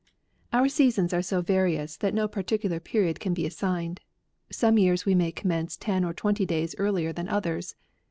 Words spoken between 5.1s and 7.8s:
may commence ten or twenty days earlier than others.